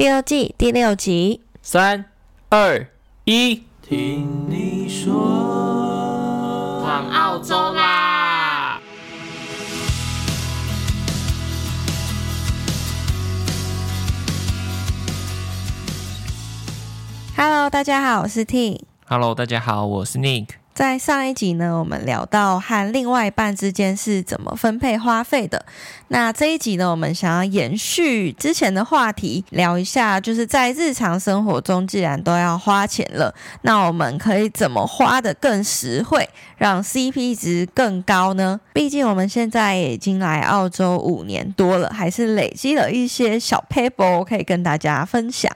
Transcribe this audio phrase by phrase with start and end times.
[0.00, 1.42] 第二季第六集。
[1.60, 2.06] 三、
[2.48, 2.88] 二、
[3.24, 8.80] 一，听你说，往澳洲啦
[17.36, 18.86] ！Hello，大家好，我是 T。
[19.06, 20.59] Hello，大家好，我是 Nick。
[20.80, 25.66] 在上一集呢，我们聊到和另外一半之间是怎么分配花费的。
[26.08, 38.58] 那这一集呢，我们想要延续之前的话题，聊一下，就是在日常生活中，既然都要花钱了，那我们可以怎么花得更实惠，让 CP 值更高呢？
[38.72, 45.54] 毕竟我们现在已经来澳洲五年多了，还是累积了一些小 paper 可以跟大家分享。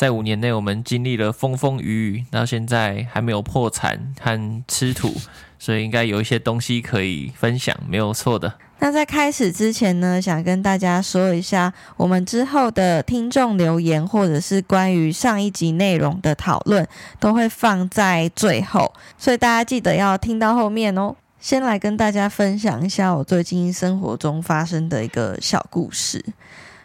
[0.00, 5.14] 在五年内，我们经历了风风雨雨，到现在还没有破产和吃土，
[5.58, 8.50] 所以应该有一些东西可以分享，没有错的。
[8.78, 16.88] 那在开始之前呢，想跟大家说一下，我们之后的听众留言或者是关于上一集内容的讨论，
[17.18, 21.14] 都会放在最后，所以大家记得要听到后面哦。
[21.38, 26.24] 先来跟大家分享一下我最近生活中发生的一个小故事。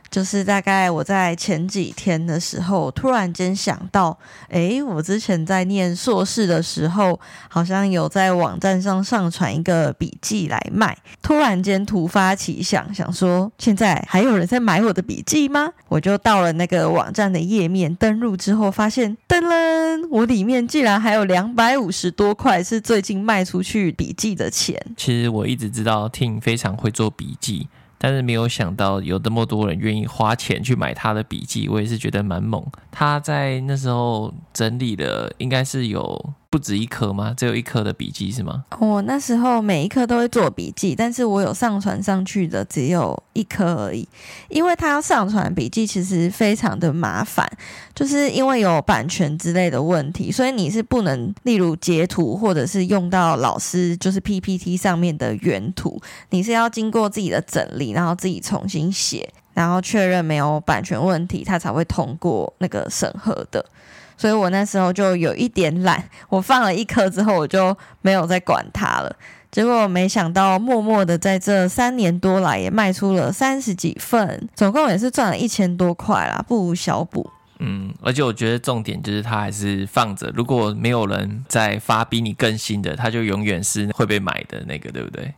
[0.09, 4.17] 就是大概我在前几天的时候，突然间想到，
[4.50, 10.98] 诶，我之前在念硕士的时候，好像有在网站上上传一个笔记来卖。
[11.22, 15.72] 突然间突发奇想，想说现在还有人在买我的笔记吗？
[15.88, 24.81] 我就到了那个网站的页面，登录之后发现，噔噔，我里面竟然还有两百五十多块是最近卖出去笔记的钱。
[24.95, 27.67] 其实我一直知道 t 非常会做笔记。
[28.06, 32.64] 但是没有想到有这么多人愿意花钱去买他的笔记，我也是觉得蛮猛。
[32.92, 36.33] 他在那时候整理的应该是有。
[36.56, 37.34] 不止一颗吗？
[37.36, 38.64] 只有一颗的笔记是吗？
[38.80, 44.08] 我那时候每一颗都会做笔记，但是我有上传上去的只有一颗而已。
[44.48, 47.45] 因为他要上传笔记，其实非常的麻烦，
[47.94, 63.66] 就是因为有版权之类的问题，所以你是不能，例如截图或者是用到老师就是 PPT 上面的原图，你是要经过自己的整理，然后自己重新写，然后确认没有版权问题，他才会通过那个审核的。
[64.17, 69.15] 所以我那时候就有一点懒，我放了一颗之后，我就没有再管它了。
[69.52, 77.30] 结果没想到，默默的在这三年多来，也卖出了三十几份，总共也是赚了一千多块啦，不无小补。
[77.59, 85.33] 嗯，而且我觉得重点就是它还是放着，如果没有人再发比你更新的，它就永远是会被买的那个，对不对？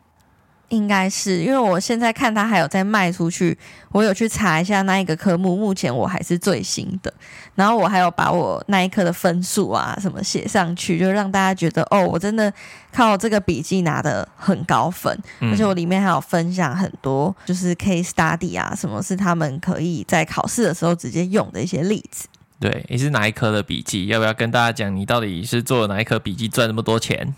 [0.70, 3.58] 应该是，因为我现在看它还有在卖出去，
[3.92, 7.14] 我有去查一下那一个科目，目前我还是最新的。
[7.56, 12.52] 然后我还有把我那一科的分数啊什么写上去，就让大家觉得哦，我真的
[12.92, 15.52] 靠这个笔记拿的很高分，嗯。
[15.52, 22.28] 而且我里面还有分享很多就是 case study 啊，什么是他们可以在考试的时候直接用的一些例子。
[22.60, 24.08] 对，你是哪一科的笔记？
[24.08, 27.34] 要不要跟大家讲你到底是做了哪一科笔记赚那么多钱？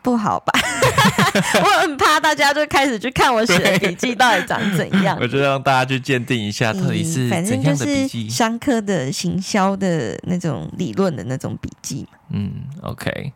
[0.00, 0.52] 不好吧？
[1.62, 5.18] 我很怕大家就开始去看我写的笔记到底长怎样。
[5.20, 8.28] 我就让大家去鉴定一下，到底是怎样的笔记。
[8.30, 12.06] 商科的行销的那种理论的那种笔记。
[12.30, 13.32] 嗯，OK。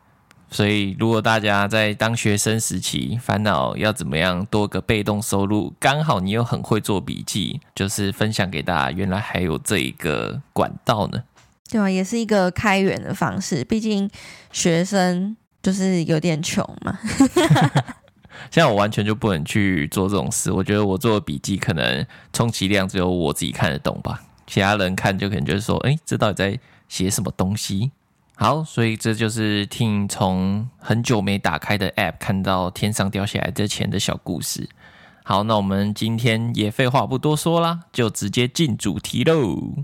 [0.51, 11.23] 所以如果大家在当学生时期烦恼要怎么样多个被动收入，刚好你又很会做笔记，就是分享给大家，原来还有这一个管道呢。
[11.71, 13.65] 对啊，也是一个开源的方式。
[13.65, 14.09] 毕竟
[14.53, 15.37] 学生。
[15.69, 16.99] 就是有点穷嘛，
[18.51, 20.51] 现在我完全就不能去做这种事。
[20.51, 26.59] 我觉得我做的笔记可能充其量只有我自己看得懂吧，其他人看就可能就是说，哎，这到底在
[26.89, 27.91] 写什么东西？
[28.35, 34.71] 好，所以这就是 Ting 从很久没打开的 App 看到天上掉下来的钱的小故事。
[35.23, 39.75] 好，那我们今天也废话不多说啦，就直接进主题喽。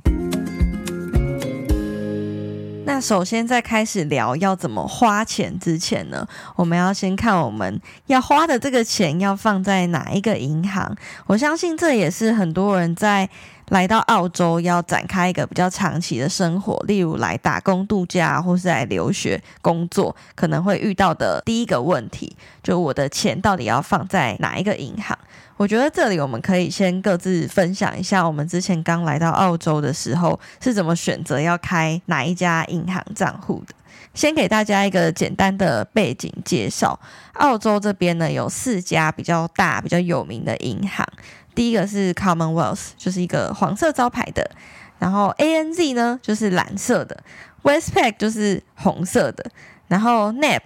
[2.87, 10.95] 那首先，在开始聊要怎么花钱之前呢，我们要先看我们要花的这个钱要放在哪一个银行。
[11.27, 13.29] 我相信这也是很多人在
[13.71, 25.19] 来到澳洲要展开一个比较长期的生活，例如来打工度假或是来留学工作，可能会遇到的第一个问题，就我的钱到底要放在哪一个银行？
[25.57, 33.75] 我觉得这里我们可以先各自分享一下，我们之前刚来到澳洲的时候是怎么选择要开哪一家银行账户的。
[34.15, 36.99] 先给大家一个简单的背景介绍，
[37.35, 41.07] 澳洲这边呢有四家比较大、比较有名的银行。
[41.55, 44.51] 第一个是 Commonwealth，就是一个黄色招牌的，
[44.99, 47.17] 然后 ANZ 呢就是蓝色的
[47.63, 49.45] ，Westpac 就是红色的，
[49.87, 50.61] 然后 NAB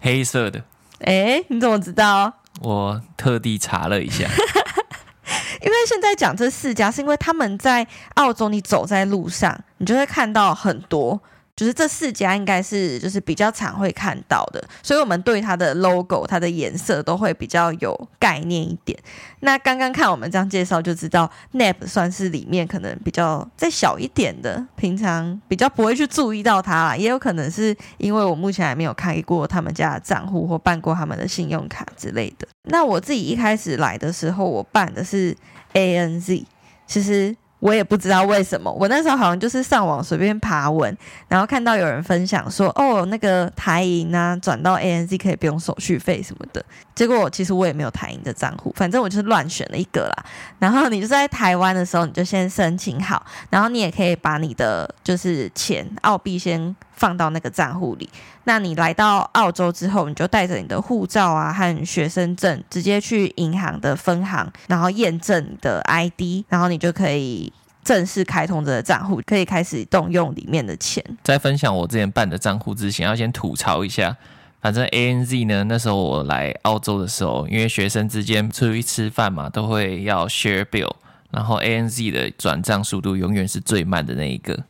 [0.00, 0.62] 黑色的。
[1.00, 2.32] 诶，你怎么知道？
[2.60, 4.24] 我特地查了一下，
[5.62, 11.20] 因为现在讲这四家，是因为他们在澳洲，你走在路上，你就会看到很多。
[11.58, 18.96] 就是这四家应该是就是比较常会看到的，所以我们对它的 logo、它的颜色都会比较有概念一点。
[19.40, 26.96] 那刚刚看我们这样介绍就知道，Nap 算是里面可能比较再小一点的，平常比较不会去注意到它啦。
[26.96, 32.46] 也有可能是因为我目前还没有开过他们家的账户或办过他们的信用卡之类的。
[32.70, 35.36] 那我自己一开始来的时候，我办的是
[35.74, 36.44] ANZ，
[36.86, 37.34] 其实。
[37.60, 40.96] 我也不知道为什么，我那时候好像就是上网随便爬文，
[41.26, 46.64] 然后看到有人分享说，哦，那个台银啊，转到 ANZ 可以不用手续费什么的。
[46.94, 50.24] 结果其实我也没有台银的账户，反正我就是乱选了一个啦。
[50.58, 58.08] 然后你就在台湾的时候，你就先申请好，然后你也可以把你的就是钱澳币先放到那个账户里。
[58.44, 67.52] 那你来到澳洲之后，你就带着你的护照啊和学生证，直接去银行的分行，然后验证你的 ID，然后你就可以
[67.84, 71.02] 正式开通这个账户，可以开始动用里面的钱。
[71.22, 74.16] 在分享我之前办的账户之前，要先吐槽一下。
[74.60, 80.90] 反正 ANZ 呢，那时候我来澳洲的时候，因为学生之间出去吃饭嘛，都会要 share bill，
[81.30, 84.64] 然后 ANZ 的转账速度永远是最慢的那一个。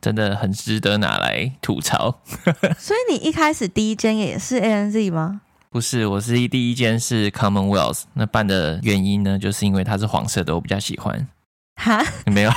[0.00, 2.20] 真的很值得拿来吐槽。
[2.78, 5.42] 所以你一开始第一间也是 ANZ 吗？
[5.70, 8.02] 不是，我是第一间是 Commonwealth。
[8.14, 11.28] 那办的原因呢，就是因为它是黄色的，我比较喜欢。
[11.76, 12.04] 哈？
[12.26, 12.50] 没有，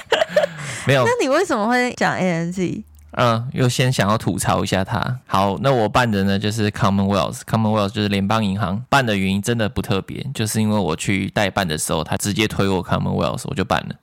[0.86, 1.04] 没有。
[1.04, 2.82] 那你为什么会讲 ANZ？
[3.12, 5.18] 嗯，又先想要吐槽一下它。
[5.26, 7.40] 好，那我办的呢就是 Commonwealth。
[7.40, 8.84] Commonwealth 就是联邦银行。
[8.88, 13.94] 办的原因真的不特别，就是因为我去代办的时候，他直接推我 Commonwealth，我就办了。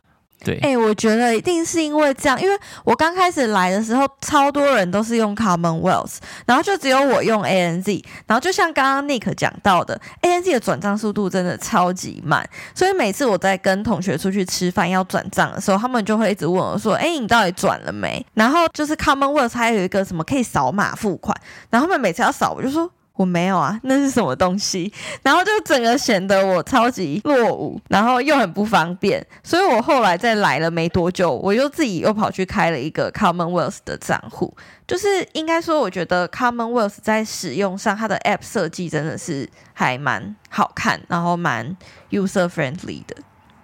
[0.44, 21.36] 对，哎、我觉得一定是因为这样，因为我刚开始来的时候，超多人都是用 Commonwealth，然后就只有我用 ANZ，然后就像刚刚 Nick 讲到的，ANZ 的转账速度真的超级慢，所以每次我在跟同学出去吃饭要转账的时候，他们就会一直问我说：“哎、你到底转了没？”然后就是 Commonwealth 还有一个什么可以扫码付款，
[21.70, 22.90] 然后他们每次要扫，我就说。
[23.18, 24.94] 我没有啊，那是什么东西？
[25.24, 34.56] 然后就整个显得我超级落伍，然后又很不方便，所以我后来再来了没多久，我又自己又跑去开了一个 Commonwealth 的账户。
[34.86, 41.76] 就是应该说，我觉得 Commonwealth 在使用上，它的 App 设计真的是还蛮好看，然后蛮
[42.12, 43.16] user friendly 的。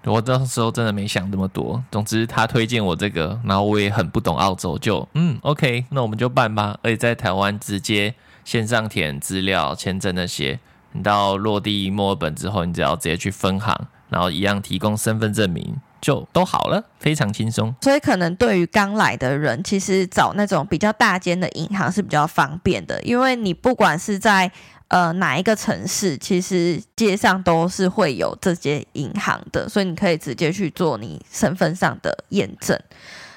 [0.06, 6.76] 我那时候真的没想那么多，总之他推荐我这个，然后我也很不懂澳洲，就嗯 OK，那我们就办吧。
[6.82, 8.16] 而且在台湾直接。
[8.44, 10.60] 线上填资料、签证那些，
[10.92, 13.76] 你到落地墨尔本之后，你只要直接去分行，
[14.10, 17.74] 然后一样提供身份证明，就都好了，非常轻松。
[17.82, 24.52] 所以可能对于刚来的人，其实找那种比较大间的银行是比较方便的，因为你不管是在
[24.90, 32.80] 呃哪一个城市，其实街上都是会有这些银行的，所以你可以直接去做你身份上的验证。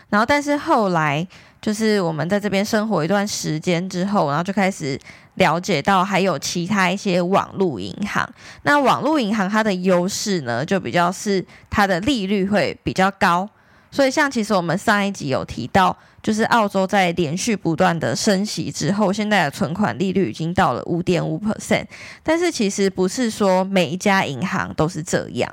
[0.08, 1.26] 然后，但是后来。
[1.66, 4.96] 就是我们在这边生活一段时间之后，然后就开始
[5.34, 8.24] 了解到还有其他一些网络银行。
[8.62, 13.48] 那网络银行它的优势呢，就比较是它的利率会比较高。
[13.90, 21.86] 所以像其实我们上一集有提到，就是澳洲在连续不断的升息之后，现在的存款利率已经到了五点五 percent。
[22.22, 25.52] 但是其实不是说每一家银行都是这样。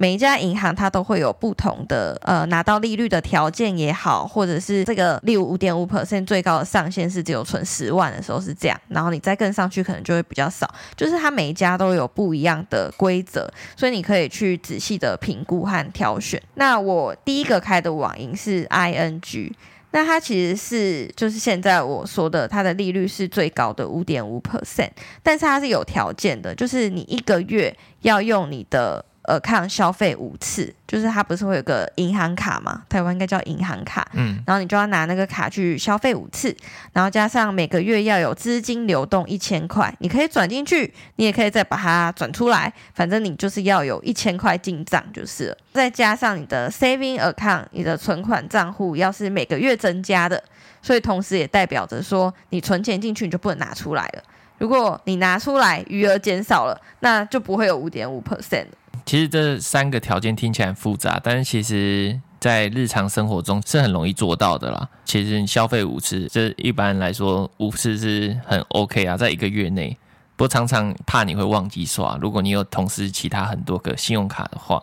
[0.00, 13.46] 每一家银行它都会有不同的呃拿到利率的条件也好，或者是这个例如五点五 percent 最高的上限是只有存十万的时候是这样，然后你再更上去可能就会比较少，就是它每一家都有不一样的规则，
[13.76, 16.42] 所以你可以去仔细的评估和挑选。
[16.54, 19.52] 那我第一个开的网银是 ING，
[19.90, 24.88] 那它其实是就是现在我说的它的利率是最高的五点五 percent，
[25.22, 29.04] 但是它是有条件的，就是你一个月要用你的。
[29.22, 32.82] 呃，看消费五次，就是它不是会有个银行卡嘛？
[32.88, 34.08] 台湾应该叫银行卡。
[34.14, 36.56] 嗯，然后你就要拿那个卡去消费五次，
[36.94, 45.56] 然后加上每个月要有资金流动一千块，你可以转进去，你也可以再把它转出来，反正你就是要有一千块进账就是了。
[45.74, 50.42] 再加上你的 saving account，你的存款账户要是每个月增加的，
[50.80, 54.22] 所以同时也代表着说，你存钱进去你就不能拿出来了。
[54.58, 58.70] 如果你拿出来余额减少了，那就不会有五点五 percent 了。
[59.10, 64.88] 其实这三个条件听起来很复杂，但是其实在日常生活中是很容易做到的啦。
[65.04, 69.98] 其实你消费五次，这一般来说五次是很 OK 啊，在一个月内。
[70.36, 74.80] 不过常常怕你会忘记刷，如果你有同时其他很多个信用卡的话，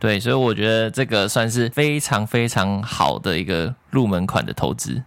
[0.00, 5.00] 对，所以我觉得这个算是非常非常好的一个入门款的投资。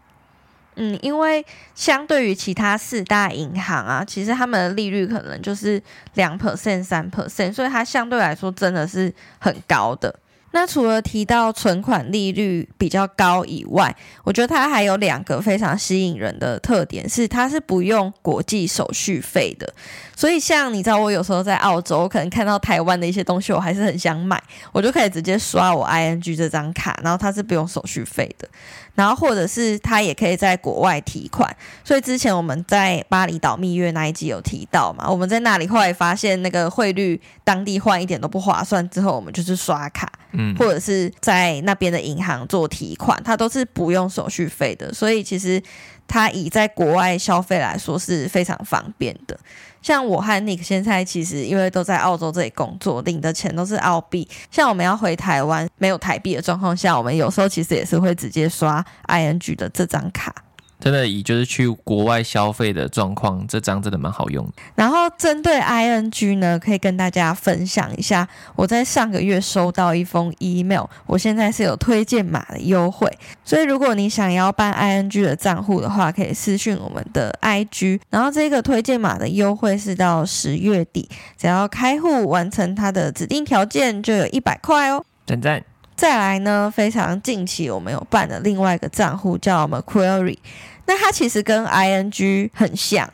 [0.83, 1.45] 嗯，因为
[1.75, 5.79] 相对于其他四大银行啊，其实他们的利率可能就是
[6.15, 10.13] 两 percent、三 percent，所以它相对来说真的是很高的。
[10.53, 19.73] 那除了提到存款利率比较高以外，我觉得它还有两个非常吸引人的特点，是它是不用国际手续费的。
[20.13, 24.41] 所以像你知道，我有时候在澳洲，可能看到台湾的一些东西，我还是很想买，
[24.73, 28.49] 我就可以直接刷我 ING 这张卡，然后它是不用手续费的。
[28.95, 31.55] 然后或者是他也可以在国外提款。
[31.83, 40.11] 所以之前我们在巴厘岛蜜月那一集有提到嘛，我们在那里后来发现那个汇率当地换一点都不划算，之后我们就是刷卡。
[40.33, 45.61] 嗯，或者是在那边的银行做提款，它都是不用手续费的，所以其实
[46.07, 49.39] 它以在国外消费来说是非常方便的。
[49.81, 54.27] 像我和 Nick 现在其实因为都在澳洲这里工作，领的钱都是澳币。
[54.51, 60.33] 像我们要回台湾没有台币的状况下，我们有时候其实也是会直接刷 ING 的这张卡。
[60.81, 64.53] 真的以就是去国外消费的状况，这张真的蛮好用的。
[64.75, 73.07] 然后针对 ING 呢，可以跟大家分享一下，我在上个月收到一封 email，我现在是有推荐码的优惠，
[73.45, 81.07] 所以如果你想要办 ING 的账户的话，可以私讯我们的 IG，然后这个推荐码的优惠是到十月底，
[81.37, 85.05] 只要开户完成它的指定条件，就有一百块哦。
[85.27, 85.63] 赞赞。
[86.01, 90.39] 再来呢，非常近期我们有办的另外一个账户叫 Macquarie。
[90.87, 93.07] 那它其实跟 ING 很像，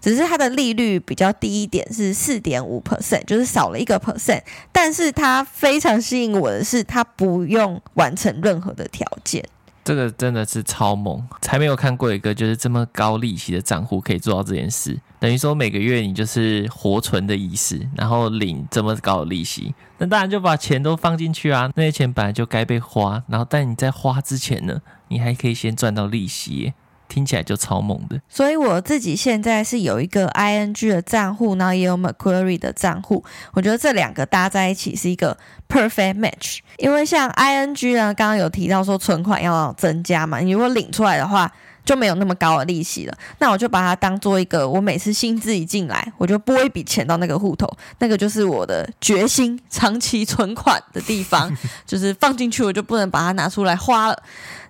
[0.00, 4.42] 只是它的利率比较低一点，是四点五 percent，就是少了一个 percent。
[4.72, 9.44] 但是它非常吸引我的是，它不用完成任何的条件。
[9.84, 14.98] 这个真的是超猛，才没有看过一个就是这么高利息的账户可以做到这件事。
[15.22, 21.70] 等于说每个月你就是活存的意思，然后领这么高的利息，那当然就把钱都放进去啊。
[21.76, 26.74] 那些钱本来就该被花，然后但你在花之前呢，你还可以先赚到利息耶。
[27.08, 33.22] 听起来就超猛的，所以我自己现在是有一个 ING 的账户，然后也有 Macquarie 的账户。
[33.52, 35.36] 我觉得这两个搭在一起是一个
[35.68, 36.60] perfect match。
[36.78, 41.52] 因为像 ING 呢，刚刚有提到说存款要增加嘛，你如果领出来的话
[41.84, 43.16] 就没有那么高的利息了。
[43.38, 51.54] 那我就把它当做一个，我每次薪资一进来，我就拨一笔钱到那个户头，那个就是我的决心长期存款的地方，
[51.86, 54.22] 就是放进去我就不能把它拿出来花了。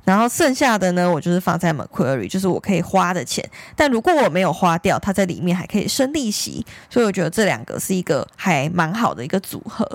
[0.04, 3.48] 然后剩下的呢，我就是放在 Macquarie，就是我可以花的钱。
[3.76, 9.88] 但如果我没有花掉，它在里面还可以生利息，所以我觉得这两个是一个还蛮好的一个组合。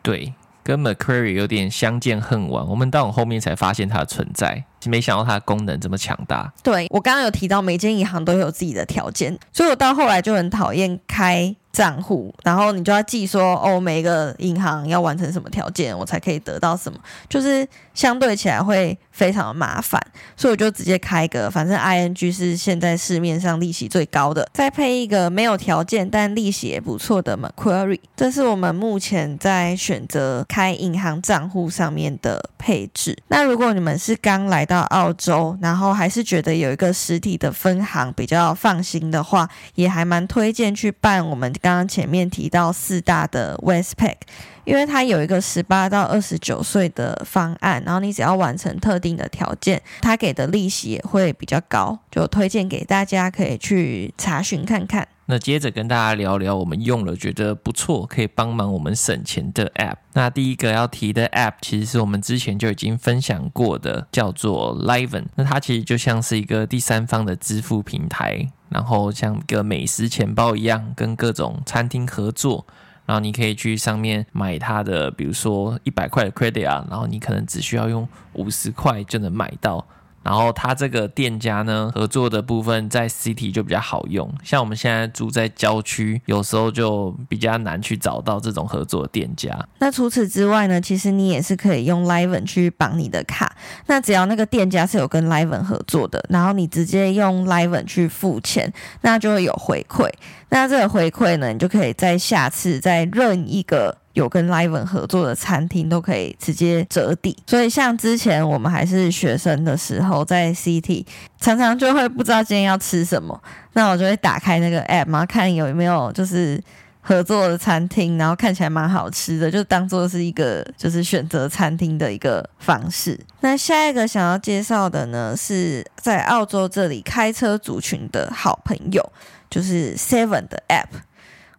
[0.00, 0.32] 对，
[0.62, 2.64] 跟 Macquarie 有点相见恨晚。
[2.68, 6.52] 我们到后面才发现它的存在，没想到它的功能这么强大。
[6.62, 20.00] 对，我刚刚有提到，每间银行都有自己的条件，所以我到后来就很讨厌开账户，然后你就要记说哦，每个银行要完成什么条件，我才可以得到什么，就是相对起来会非常的麻烦，
[20.36, 33.16] 所以我就直接开一个，反正 ING 是现在市面上利息最高的，再配一个没有条件但利息也不错的 Macquarie，这是我们目前在选择开银行账户上面的配置。
[33.28, 41.52] 那如果你们是刚来到澳洲，然后还是觉得有一个实体的分行比较放心的话，也还蛮推荐去办我们。
[41.62, 44.16] 刚刚前面提到四大的 Westpac，
[44.64, 55.06] 因为它有一个十八到二十九岁的方案，然后你只要完成特定的条件，它给的利息也会比较高，就推荐给大家可以去查询看看。
[55.30, 59.96] 那接着跟大家聊聊我们用了觉得不错，可以帮忙我们省钱的 App。
[60.14, 65.26] 那第一个要提的 App，其实是我们之前就已经分享过的，叫做 Liven。
[65.34, 68.50] 那它其实就像是一个第三方的支付平台。
[68.70, 72.66] 然后像一个美食钱包一样，跟各种餐厅合作，
[73.04, 79.86] 然后你可以去上面买它的，比如说一百块的 credit 啊，然后你可能只需要用五十块就能买到。
[80.28, 89.58] 然后他这个店家呢，合作的部分在 City 就比较好用，像我们现在住在郊区，有时候就比较难去找到这种合作的店家。
[89.78, 93.56] 那除此之外呢，其实你也是可以用 Liven 去绑你的卡，
[93.86, 98.70] 那只要那个店家是有跟 Liven 合作的，然后你直接用 Liven 去付钱，
[99.00, 100.10] 那就会有回馈。
[100.50, 107.36] 那这个回馈呢，你就可以在下次再任一个有跟 Liven 合作的餐厅都可以直接折抵。
[107.46, 111.06] 所以像之前我们还是学生的时候，在 City
[111.40, 113.40] 常常就会不知道今天要吃什么，
[113.74, 116.60] 那我就会打开那个 App，然后看有没有就是
[117.00, 123.18] 合作的餐厅，然后看起来蛮好吃的，就当做是一个就是选择餐厅的一个方式。
[123.42, 129.12] 那下一个想要介绍的呢，是在澳洲这里开车族群的好朋友。
[129.50, 130.88] 就是 Seven 的 App，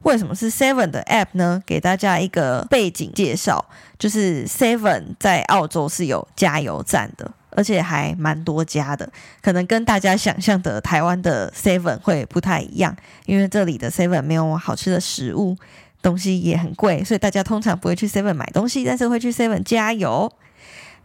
[0.03, 1.61] 为什么是 Seven 的 App 呢？
[1.65, 3.63] 给大家一个背景介绍，
[3.97, 15.57] 就是 Seven 在澳洲是有加油站的，而且还蛮多家的，可能跟大家想象的台湾的 Seven 会不太一样，因为这里的 Seven 没有好吃的食物，
[16.01, 20.31] 东西也很贵，所以大家通常不会去 Seven 买东西，但是会去 Seven 加油。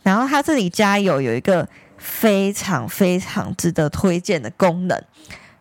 [0.04, 5.02] 然后它这里加油有一个非常非常值得推荐的功能。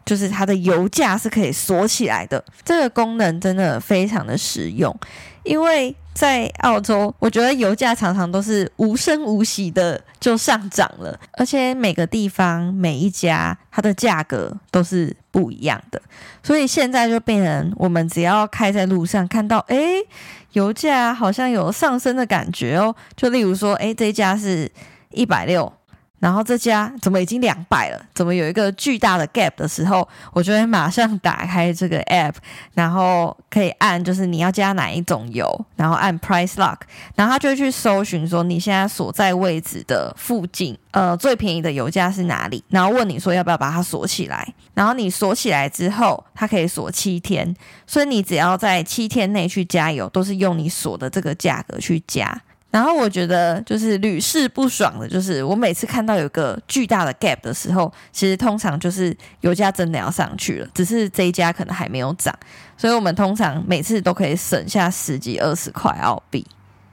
[0.06, 4.96] 就是它的油架是可以锁起来的，这个功能真的非常的实用。
[5.44, 16.02] 因为在澳洲，我觉得油价常常都是无声无息的就上涨了，而且每个地方每一家它的价格都是不一样的，
[16.42, 19.78] 所以现在就变成我们只要开在路上看到，哎，
[20.54, 22.96] 油价好像有上升的感觉哦。
[23.18, 24.72] 就例如说，哎，这一家是
[25.12, 25.74] 一百六。
[26.24, 28.02] 然后这家怎么已经两百了？
[28.14, 32.36] 怎么有一个巨大的 gap 的时候，我就会马上打开这个 app，
[32.74, 36.78] 然后可以按就是你要加哪一种油，然后按 price lock，
[37.16, 47.54] 然后他就会去搜寻说你现在所在位置的附近，呃，最便宜的油价是哪里，然后问你说要不要把它锁起来，然后你锁起来之后，它可以锁七天，
[47.86, 52.42] 所以你只要在七天内去加油，都是用你锁的这个价格去加。
[52.74, 62.36] 然后我觉得就是屡试不爽的，就是我每次看到有个巨大的 gap 的时候，其实通常就是油价真的要上去了，只是这一家可能还没有涨，
[62.76, 66.44] 所以我们通常每次都可以省下十几二十块澳币。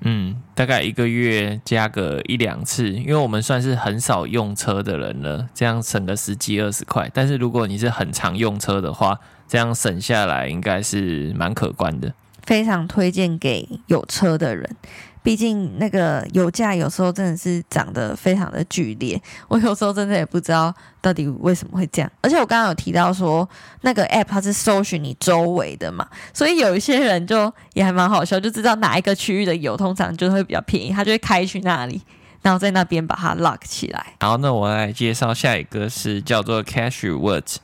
[0.03, 7.11] 嗯，大概一个月加个一两次，因为我们算是很少用车的人了，这样省个十几二十块。
[7.15, 9.19] 但是如果你是很常用车的话，
[9.49, 12.13] 这样省下来应该是蛮可观的。
[12.45, 14.77] 非常推荐给有车的人。
[15.23, 22.11] 毕竟那个油价有时候真的是涨得非常的剧烈，我有时候真的也不知道到底为什么会这样。
[22.23, 23.47] 而且我刚刚有提到说，
[23.83, 32.01] 那个 app 它是搜寻你周围的嘛，所以有一些人就也还蛮好笑，就知道哪一个区域的油通常就会比较便宜，他就会开去那里，
[32.41, 34.15] 然后在那边把它 lock 起来。
[34.21, 37.57] 好，那我来介绍下一个是叫做 Cashiewords，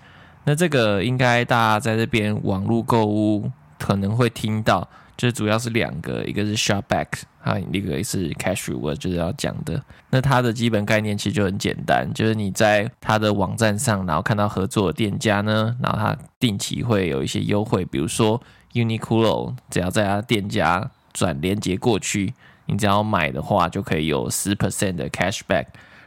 [0.45, 4.87] 那这个应该大家在这边网络购物可能会听到。
[5.17, 7.07] 就主要是两个，一个是 Shopback，
[7.41, 9.83] 还有一个是 Cashiewords，就是要讲的。
[10.11, 18.41] 那它的基本概念其实就很简单，就是你在它的网站上，然后看到合作的店家呢，然后它定期会有一些优惠，比如说
[18.73, 22.35] Uniqlo，只要在它店家转连接过去，
[22.67, 25.67] 你只要买的话，就可以有十 percent 的 cashback。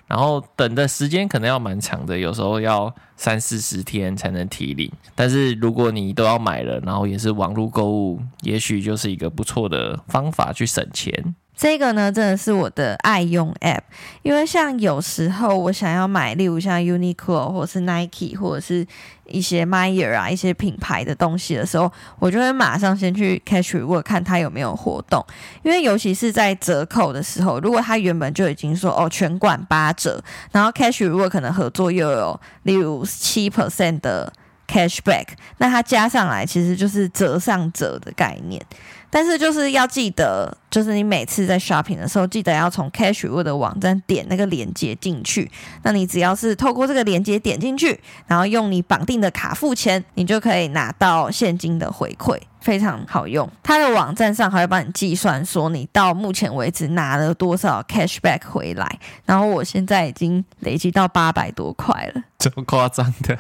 [0.10, 4.92] 然后等的时间可能要蛮长的，有时候要三四十天才能提领。
[5.14, 11.36] 但是如果你都要买了，然后也是网络购物，也许就是一个不错的方法去省钱。
[11.60, 13.82] 这个呢，真的是我的爱用 App，
[14.22, 18.88] 因为像有时候我想要买，例如像 Uniqlo 或者是 Nike 或者是
[19.26, 25.26] 一些 Myer 啊一些品牌的东西的时候，我就会马上先去 Cash Reward 看它有没有活动，
[25.62, 34.32] 因为尤其是在折扣的时候，如果它原本就已经说哦全馆八折，然后 Cash Reward 可能合作又有例如七 percent 的
[34.66, 35.26] cashback，
[35.58, 38.66] 那它加上来其实就是折上折的概念。
[39.10, 45.50] 但是就是要记得，就是你每次在 shopping 的时候，记得要从 cash word 的网站点那个链接进去。
[45.84, 53.50] 那你只要是透过这个链接点进去，然后用你绑定的卡付钱，你就可以拿到现金的回馈，非常好用。
[53.64, 59.00] 它的网站上还会帮你计算说你到目前为止拿了多少 cashback 回来。
[59.26, 63.38] 然后我现在已经累积到八百多块了，这么夸张的？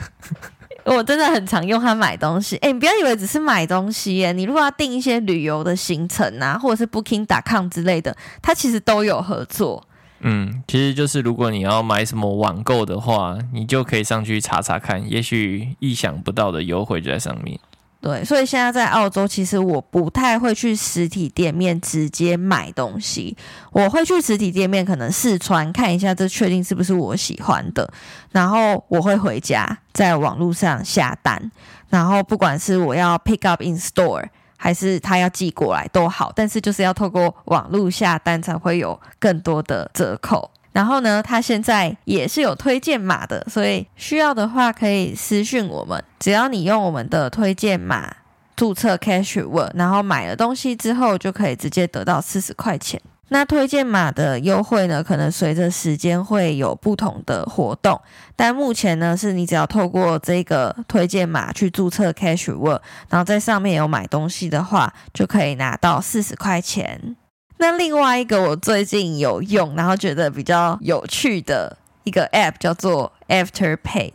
[0.95, 9.83] 我真的很常用它买东西，哎，你不要以为只是买东西耶，你如果要订一些旅游的行程啊，或者是 Booking.com 之类的，它其实都有合作。
[10.21, 17.57] 嗯，其实就是如果你要买什么网购的话，你就可以上去查查看，也许意想不到的优惠就在上面。
[18.01, 23.35] 对，所以现在在澳洲，其实我不太会去实体店面直接买东西。
[23.71, 27.91] 我会去实体店面，可能试穿看一下，这确定是不是我喜欢的。
[28.31, 31.51] 然后我会回家，在网络上下单。
[31.89, 40.49] 然后不管是我要 pick up in store，还是他要寄过来都好，但是就是要透过网络下单，才会有更多的折扣。
[40.79, 46.01] 然后呢，他现在也是有推荐码的，所以需要的话可以私讯我们。
[46.17, 48.15] 只要你用我们的推荐码
[48.55, 53.01] 注册 Cash Word，然后买了东西之后，就可以直接得到四十块钱。
[53.27, 57.99] 那推荐码的优惠呢，可能随着时间会有不同的活动，
[58.37, 67.17] 但目前呢，是你只要透过这个推荐码去注册 Cash Word，然后在上面有买东西的话，就可以拿到四十块钱。
[67.59, 74.13] 那另外一个我最近有用，然后觉得比较有趣的一个 App 叫做 Afterpay。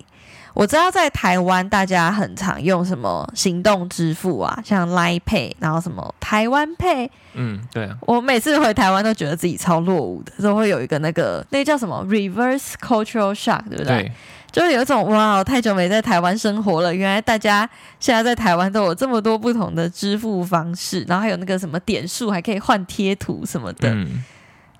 [0.54, 7.10] 我知道在台湾大家很常用什么行动支付啊，像 Line Pay，然后什么台湾 Pay。
[7.34, 7.98] 嗯，对啊。
[8.02, 14.02] 我每次回台湾都觉得自己超落伍的，都会有一个那个那个叫什么 Reverse Cultural Shock，对不对？
[14.04, 14.12] 对。
[14.54, 23.92] 就是有一种哇，太久没在台湾生活了，原来大家现在在台湾都有这么多不同的支付方式，然后还有那个什么点数，还可以换贴图什么的。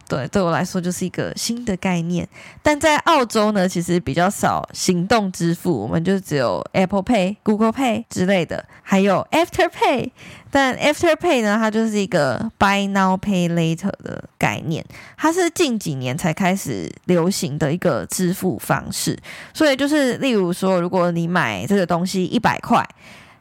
[0.07, 2.29] 对，对我来说就是一个新的概念。
[2.63, 10.11] 但在澳洲呢，其实比较少行动支付，我们就只有 Apple Pay、Google Pay 之类的，还有 Afterpay。
[10.51, 14.85] 但 Afterpay 呢，它就是一个 Buy Now Pay Later 的概念，
[15.17, 19.19] 它是近几年才开始流行的一个支付方式。
[19.53, 22.87] 所以就是，例如说，如果你买这个东西一百块。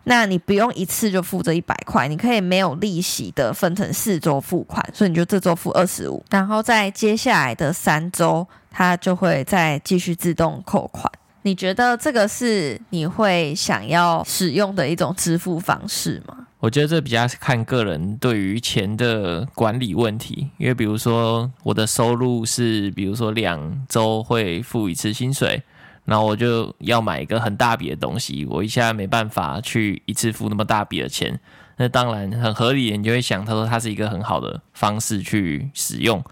[0.05, 11.09] 那你不用一次就付这一百块，你可以没有利息的分成四周付款，所以你就这周付二十五，然后在接下来的三周，它就会再继续自动扣款。
[11.43, 16.47] 你觉得这个是你会想要使用的一种支付方式吗？
[16.59, 25.61] 我觉得这比较看个人对于钱的管理问题，因为比如说我的收入是，比如说两周会付一次薪水。
[26.05, 31.39] 然后我就要买一个很大笔的东西，我一下没办法去一次付那么大笔的钱，
[31.77, 36.23] 那当然很合理，你就会想，他说它是一个很好的方式去使用，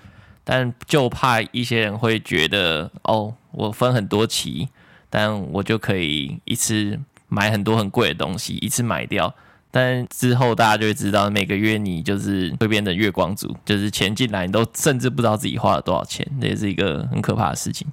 [0.44, 4.68] 但就怕一些人会觉得，哦，我分很多期，
[5.10, 9.34] 但我就可以一次买很多很贵的东西，一次买掉，
[9.72, 17.88] 但之后大家就会知道，每个月你就是会变成月光族，就是钱进来你都甚至不知道自己花了多少钱，这也是一个很可怕的事情。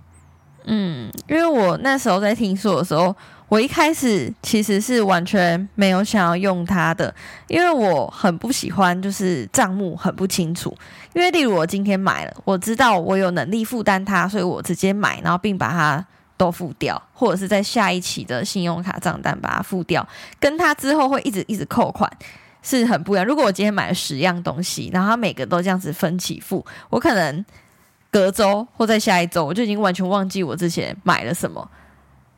[0.71, 3.17] 嗯，因为我那时候在听说的时候，
[3.49, 7.13] 我一开始其实是完全没有想要用它的，
[7.47, 10.77] 因为我很不喜欢就是账目很不清楚。
[11.15, 16.05] 因为例如我今天买了，我知道我有能力负担它，所以我直接买，然后并把它
[16.37, 20.07] 都付掉，或者是在下一期的信用卡账单把它付掉，
[20.39, 22.13] 跟它之后会一直一直扣款
[22.63, 23.25] 是很不一样。
[23.25, 27.43] 如果我今天买了十样东西，然后它每个都这样子分期付，我可能。
[28.11, 31.71] 隔周或在下一周，我就已经完全忘记我之前买了什么，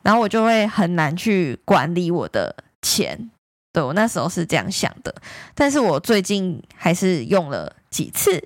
[0.02, 3.30] 然后我就会很难去管理我的钱。
[3.72, 5.14] 对，我那时候是这样想的，
[5.54, 8.42] 但是我最近还是用了几次，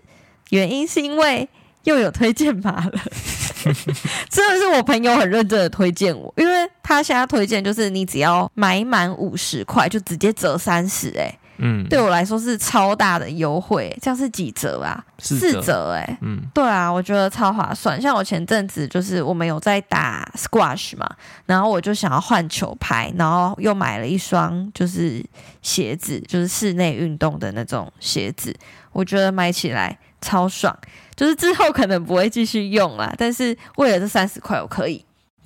[0.51, 1.49] 原因是因为
[1.85, 2.93] 又有推荐码了，
[4.29, 11.39] 真的是我朋友很认真的推荐我，因为他现在推荐就是你只要买满五十块就直接折三十，哎。
[11.59, 15.05] 嗯，对我来说是超大的优惠，这样是几折啊？
[15.19, 18.01] 四折，四折哎、欸，嗯，对啊，我觉得超划算。
[18.01, 21.09] 像我前阵子就是我们有在打 squash 嘛，
[21.47, 25.25] 然后我就想要换球拍，然后又买了一双就是
[25.62, 28.55] 鞋子，就是室内运动的那种鞋子，
[28.93, 30.77] 我觉得买起来超爽。
[31.17, 35.05] 就是之后可能不会继续用啦，但是为了这三十块，我可以。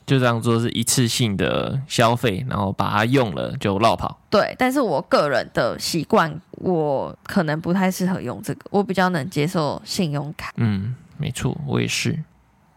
[0.09, 4.18] 就这样做是一次性的消费，然后把它用了就落跑。
[4.31, 10.51] 对，但是我个人的习惯，我可能不太适合用这个，我比较能接受信用卡。
[10.57, 12.18] 嗯，没错，我也是。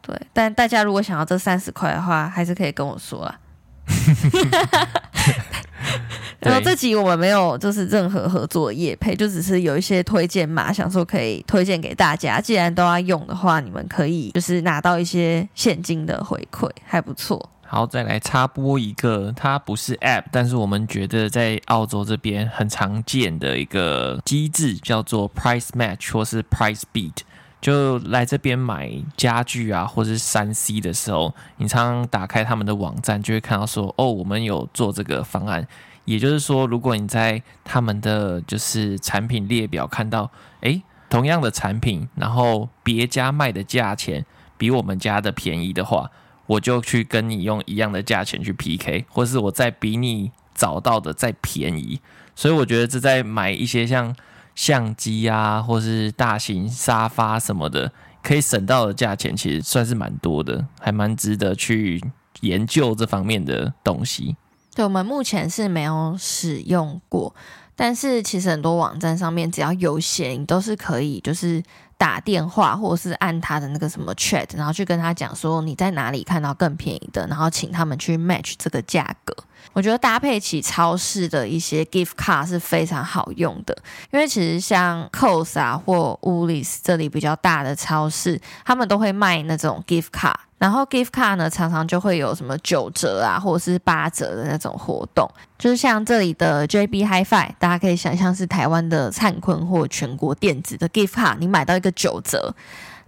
[0.02, 3.40] 对，但大家如果想要这三十块的话，还是可以跟我说啦。
[6.40, 12.42] 然后这集我们没有就是任何合作业配，就只是有一些推荐码，想说可以推荐给大家。
[12.42, 17.50] 既然都要用的话，你们可以就是拿到一些现金的回馈，还不错。
[17.62, 27.20] 好，再来插播一个，它不是 App，但是我们觉得在澳洲这边很常见的一个机制，叫做 Price Match 或是 Price Beat。
[27.62, 35.68] 就来这边买家具啊，或者是三 C 的时候，你常常打开他们的网站，就会看到说，哦，我们有做这个方案。
[36.06, 44.26] 也就是说，如果你在他们的就是产品列表看到，诶，同样的产品，然后别家卖的价钱
[44.58, 46.10] 比我们家的便宜的话，
[46.48, 52.02] 我就去跟你用一样的价钱去 PK，或是我再比你找到的再便宜。
[52.36, 54.16] 所以我觉得这在买一些像。
[54.56, 62.04] 相机啊，或是大型沙发什么的，可以省到的价钱，其实算是蛮多的，还蛮值得去
[62.42, 64.36] 研究这方面的东西。
[64.76, 67.36] 对，我们目前是没有使用过，
[67.76, 71.64] 但是其实很多网站上面只要有写，你都是可以，就是。
[72.02, 79.36] 打电话或者是按他的那个什么 chat，然后去跟他讲说你在哪里看到更便宜的，然后请他们去 match 这个价格。
[79.74, 83.76] 我觉得搭配起超市的一些 gift card 是非常好用的，
[84.12, 90.36] 因为其实像 Coles 啊或 Woolies 这里比较大的超市，他们都会卖那种 gift card。
[90.58, 102.54] 然后 gift card 呢，常常就会有什么九折啊，或者是八折的那种活动，就是像这里的 JB Hi-Fi，大家可以想象是台湾的灿坤或全国电子的 gift card，你买到一个九折，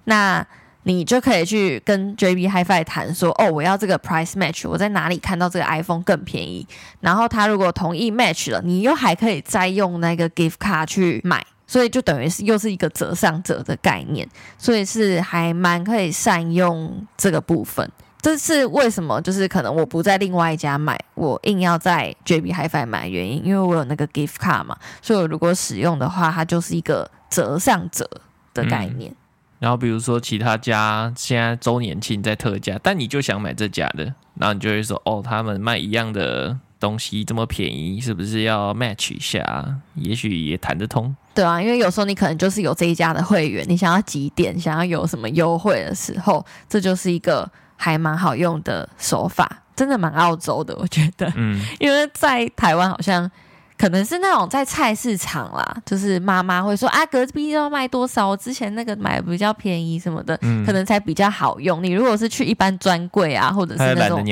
[0.05, 0.43] 那
[0.83, 6.67] 你就可以去跟 JB Hi-Fi 谈说，哦，我要这个 price match，我在哪里看到这个 iPhone 更便宜？
[6.99, 17.89] 然后他如果同意 match 了，你又还可以再用那个 gift card 去买，所以就等于是又是一个折上折的概念，所以是还蛮可以善用这个部分。
[18.21, 19.19] 这是为什么？
[19.21, 28.09] 就是可能我不在另外一家买，我硬要在 JB Hi-Fi 买的原因，因为我有那个 gift card 嘛，所以我如果使用的话，它就是一个折上折
[28.53, 29.11] 的概念。
[29.11, 29.15] 嗯
[29.63, 34.03] 然后比如说其他家现在周年庆在特价，但你就想买这家的，
[34.35, 39.79] 然后你就会说哦，他们卖一样的东西这么便宜，是不是要 match 一下？
[39.95, 41.15] 也许也谈得通。
[41.33, 51.31] 对啊，因为有时候你可能就是有这一家的会员，你想要几点，想要有什么优惠的时候，这就是一个还蛮好用的手法，真的蛮澳洲的，我觉得。
[51.37, 53.31] 嗯，因为在台湾好像。
[53.77, 61.83] 可能是那种在菜市场啦，就是妈妈会说啊，隔壁要卖多少，我之前那个买的比较便宜什么的，嗯、可能才比较好用。
[61.83, 64.23] 你如果是去一般专柜啊，或者是那种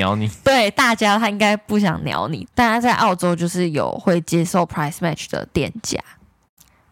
[0.44, 2.46] 对大家他应该不想鸟你。
[2.54, 5.98] 大家在澳洲就是有会接受 price match 的店家。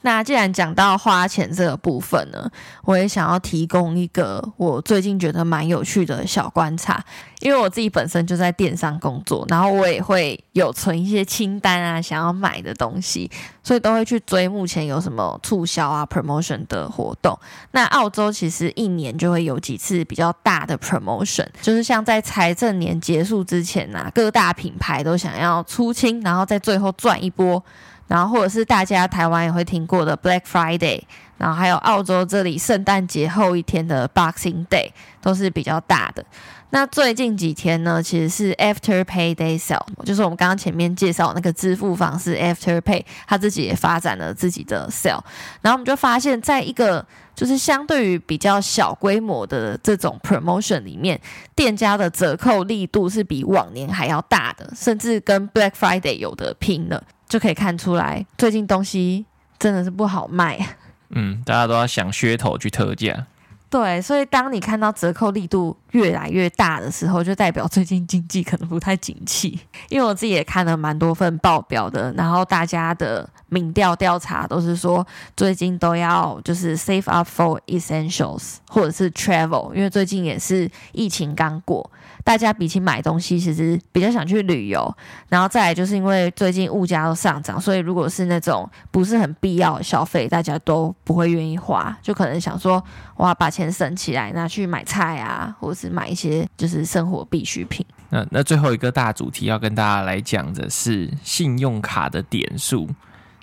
[0.02, 2.50] 那既然讲到花钱这个部分呢，
[2.84, 7.04] 我也想要提供一个我最近觉得蛮有趣的小观察，
[7.40, 13.30] 因为我自己本身就在电商工作，然后我也会有存一些清单啊，想要买的东西，
[13.62, 17.38] 所以都会去追目前有什么促销啊、promotion 的活动。
[17.72, 27.62] 那澳洲其实一年就会有几次比较大的 promotion，就是像在财政年结束之前啊，各大品牌都想要出清，然后在最后赚一波。
[28.10, 31.00] 然后或者是大家台湾也会听过的 Black Friday，
[31.38, 36.24] 然后还有澳洲这里圣诞节后一天的 Boxing Day 都是比较大的。
[36.70, 45.20] 那最近几天呢，其实是 After Payday Sale，就是我们刚刚前面介绍那个支付方式 After Pay，他自己也发展了自己的 Sale。
[45.62, 47.04] 然后我们就发现，在一个
[47.34, 51.20] 就是相对于比较小规模的这种 Promotion 里面，
[51.56, 57.02] 店家的折扣力度是比往年还要大的，甚至跟 Black Friday 有的拼了。
[57.28, 59.24] 就可以看出来，最近东西
[59.58, 60.58] 真的是不好卖。
[61.10, 63.26] 嗯，大家都要想噱头去特价。
[63.70, 69.60] 对，所以当你看到折扣力度越来越大的时候，就代表最近经济可能不太景气。
[69.88, 75.06] 因为我自己也看了蛮多份报表的，然后大家的民调调查都是说，
[75.36, 81.88] 最近都要就是 save up for essentials 或者是 travel，因为最近也是疫情刚过。
[82.24, 84.94] 大家比起买东西，其实比较想去旅游，
[85.28, 92.82] 然后再来就是因为最近物价都上涨，所以如果是那种不是很必要的消费，大家都不会愿意花，就可能想说，
[93.16, 97.84] 哇，把钱省起来拿去买菜啊，或者是买一些就是生活必需品。
[98.10, 102.88] 那那最后一个大主题要跟大家来讲的是信用卡的点数。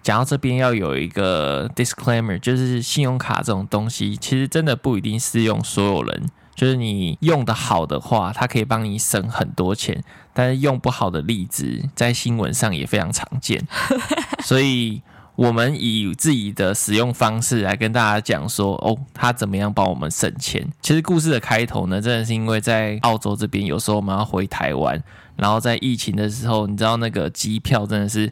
[0.04, 6.30] 讲到这边要有一个 disclaimer，就是信用卡这种东西，其实真的不一定适用所有人。
[6.58, 13.64] 就是你用的好的话，它可以帮你省很多钱，但是用不好的例子在新闻上也非常常见。
[14.44, 15.04] 所以，
[15.36, 20.68] 我们以自己的使用方式来跟大家讲说，哦，它怎么样帮我们省钱。
[20.82, 25.00] 其实故事的开头呢，真的是因为在澳洲这边，有时候我们要回台湾，
[25.36, 28.32] 然后在疫情的时候，你知道那个机票真的是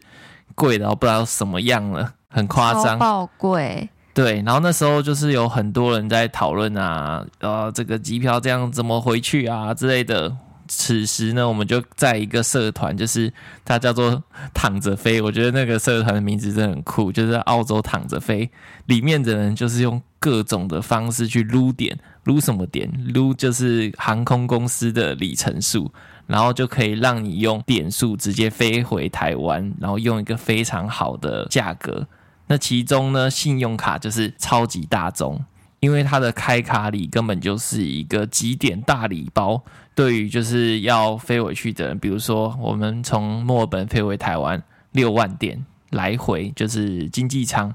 [0.55, 3.87] 贵到不知道什么样了，很夸张，爆贵。
[4.15, 10.35] 对，然后那时候就是有很多人在讨论啊，呃，这个机票这样怎么回去啊之类的。
[10.67, 13.31] 此时呢，我们就在一个社团，就是
[13.65, 15.21] 它叫做“躺着飞”。
[15.21, 18.49] 我觉得那个社团的名字真的很酷，就是澳洲躺着飞。
[18.85, 22.89] 里面的人就是用各种的方式去撸点，撸什么点？
[23.13, 25.91] 撸就是航空公司的里程数，
[26.25, 32.07] 然后就可以让你用点数直接飞回台湾，然后用一个非常好的价格。
[32.47, 35.43] 那其中呢，信用卡就是超级大宗，
[35.79, 39.63] 因为它的开卡礼根本就是一个几点大礼包。
[39.95, 47.73] 对于就是要飞回去的人，比如说我们从墨尔本飞回台湾六万点来回，就是经济舱。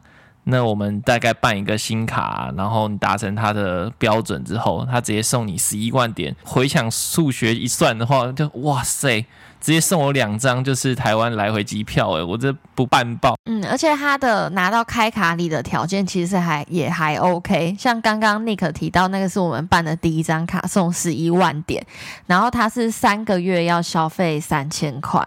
[0.51, 6.35] 那我们大概办一个新卡，然后你达成它的标准之后，他直接送你十一万点。
[6.45, 9.25] 回想数学一算的话，就哇塞！
[9.61, 13.37] 直接送我两张，就是台湾来回机票，哎，我这不办爆。
[13.45, 21.87] 嗯，而且他的拿到开卡礼的条件其实还也还 OK，像刚刚 Nick 提到那个是我们办的第一张卡，送十一万点，
[22.27, 25.23] 然后他是三个月要消费三千块，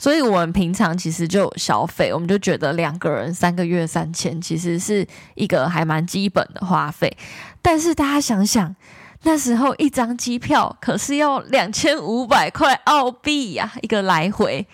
[0.00, 7.14] 所以我们平常其实就消费，我们就觉得两个人三个月三千其实是一个还蛮基本的花费，
[7.60, 8.74] 但是大家想想。
[9.22, 14.66] 那时候一张机票可是要两千五百块澳币呀，一个来回。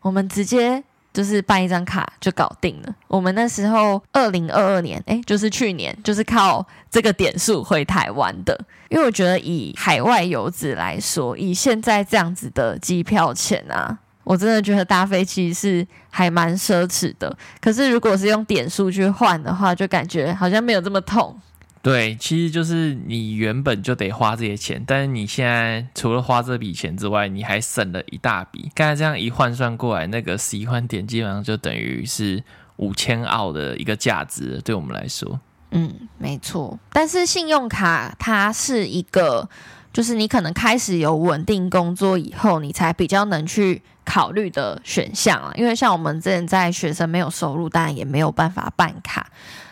[0.00, 0.80] 我们直接
[1.12, 2.94] 就是办一张卡就搞定了。
[3.08, 8.56] 我们那时候二零二二年，哎，就是去年，就是靠这个点数回台湾的。
[8.88, 17.34] 因为我觉得以海外游子来说，以现在这样子的机票钱啊，我真的觉得搭飞机是还蛮奢侈的。
[17.62, 21.34] 可是如果是用点数去换的话，就感觉好像没有这么痛。
[21.80, 28.70] 对，其实就是你原本就得花这些钱，但是你现在除了花这笔钱之外，你还省了一大笔。
[28.74, 32.44] 刚才这样一换算过来，那个十一万点基本上就等于是
[32.76, 35.40] 五千澳的一个价值，对我们来说。
[35.70, 36.78] 嗯，没错。
[36.92, 39.48] 但是信用卡它是一个，
[39.92, 45.50] 就是你可能开始有稳定工作以后，你才比较能去考虑的选项啊。
[45.56, 49.26] 因为像我们之前在学生没有收入，当然也没有办法办卡。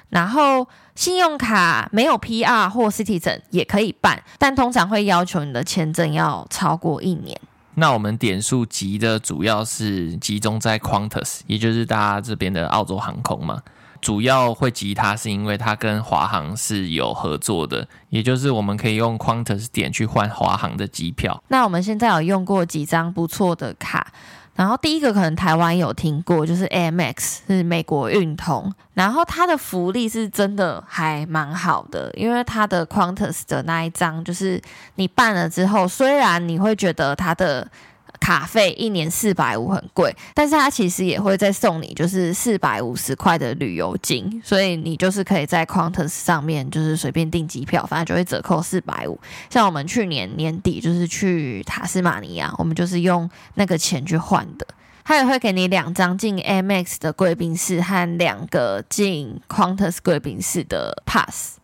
[0.09, 7.39] 然后信用卡没有 PR 或 Citizen 也可以办，但通常会要求你的签证要超过一年。
[7.75, 13.61] 那我们点数集的主要是集中在 Qantas，也就是大家这边的澳洲航空嘛。
[14.01, 21.43] 主要会集它是因为它跟华航是有合作的，也就是我们可以用 Qantas 点去换华航的机票。
[21.49, 24.13] 那我们现在有用过几张不错的卡。
[24.55, 34.59] 然后第一个可能台湾有听过，就是 AMX 是美国运通，然后它的福利是真的还蛮好的，因为它的 Qantas 的那一张，就是
[34.95, 37.71] 你办了之后，虽然你会觉得它的。
[38.21, 49.19] 卡费一年四百五很贵，但是它其实也会再送你就是四百五十块的旅游金，所以你就是可以在 Qantas 上面就是随便订机票，反正就会折扣四百五。
[49.51, 54.67] 像我们去年年底就是去塔斯马尼亚，我们就是用那个钱去换的。
[55.05, 61.59] 他也会给你两张进 AMX 的贵宾室和两个进 Qantas 贵宾室的 pass。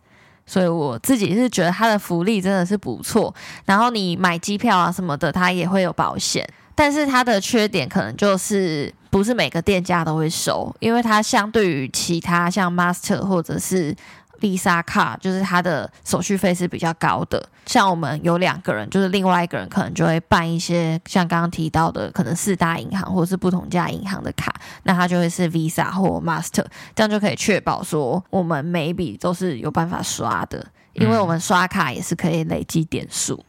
[0.45, 3.33] 所以我自己是觉得它的福利真的是不错，
[3.65, 13.95] 然后你买机票啊什么的，它也会有保险，但是它的缺点可能就是不是每个店家都会收，因为它相对于其他像 Master 或者是。
[14.43, 24.53] Visa 卡就是它的手续费是比较高的，像我们有两个人，就是另外一个人可能就会办一些像刚刚提到的，可能四大银行或者是不同家银行的卡，
[24.83, 33.41] 那它就会是 Visa 或 Master，这样就可以确保说我们每一笔都是有办法刷的，因为我们刷卡也是可以累积点数。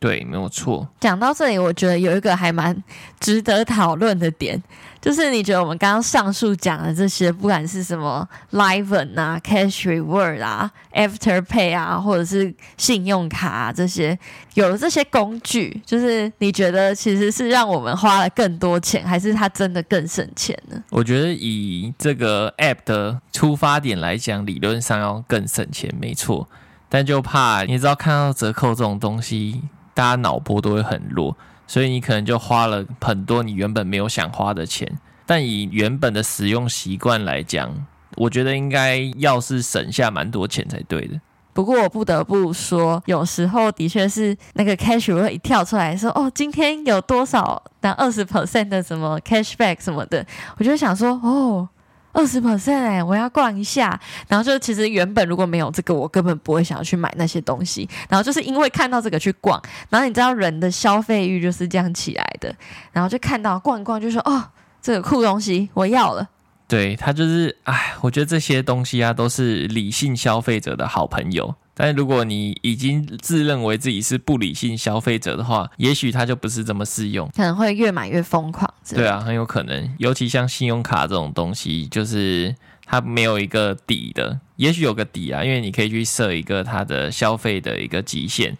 [0.00, 0.86] 对，没有错。
[1.00, 2.84] 讲到这里，我觉得有一个还蛮
[3.18, 4.62] 值得讨论的点，
[5.00, 14.16] 就是你觉得我们刚刚上述讲的这些，不管是什么 Liven 啊、Cash Reward 啊、Afterpay 啊，或者是信用卡啊这些，
[14.54, 20.80] 有了这些工具，就是你觉得其实是让我们花了更多钱，还是它真的更省钱呢？
[20.90, 26.48] 我觉得以这个 App 的出发点来讲，理论上要更省钱，没错。
[26.88, 29.62] 但就怕你知道看到折扣这种东西。
[29.98, 34.88] 大家脑波都会很弱，所以你可能就花了很多你原本没有想花的钱。
[35.26, 37.68] 但以原本的使用习惯来讲，
[38.14, 41.20] 我觉得应该要是省下蛮多钱才对的。
[41.52, 50.24] 不过我不得不说，有时候的确是那个 cash 会一跳出来说：“哦，今天有多少那二十 percent 的什么 cashback 什么的。”
[50.58, 51.68] 我就想说：“哦。”
[52.12, 53.98] 二十 percent 哎，我要逛一下。
[54.26, 57.88] 然后就其实原本如果没有这个，我根本不会想要去买那些东西。
[58.08, 62.54] 然后就是因为看到这个去逛，然后你知道人的消费欲就是这样起来的。
[62.92, 64.44] 然后就看到逛一逛，就说哦，
[64.80, 66.28] 这个酷东西我要了。
[66.66, 71.54] 对，他就是哎，我觉得这些东西啊都是理性消费者的好朋友。
[71.80, 78.68] 但如果你已经自认为自己是不理性消费者的话，也许它就不是这么适用，可能会越买越疯狂。
[78.90, 79.88] 对啊，很有可能。
[79.98, 82.52] 尤其像信用卡这种东西，就是
[82.84, 88.58] 它没有一个底的，也许有个底啊，因为你可以去设一个它的消费的一个极限。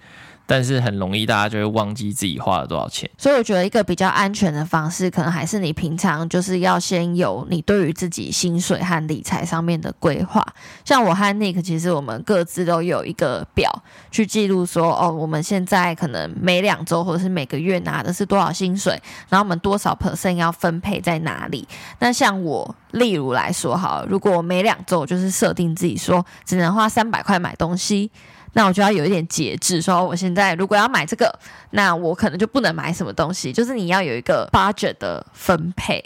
[0.50, 3.08] 但是很容易，大家就会忘记自己花了多少钱。
[3.18, 10.42] 所以我觉得一个比较安全的方式，可能还是你平常就是要先有你对于自己薪水和理财上面的规划。
[10.86, 13.70] 像我和 Nick，其实我们各自都有一个表
[14.10, 21.68] 去记录说，哦，我们现在可能每两周或者是每个月拿的是多少薪水，然后我们多少 percent 要分配在哪里。
[21.98, 28.10] 那像我，例如来说，好，如果我每两周就是设定自己说只能花三百块买东西。
[28.54, 31.32] 那我就要有一点节制，说我现在如果要买这个，
[31.70, 36.02] 那我可能就不能买什么东西，就是你要有一个 budget 的分配。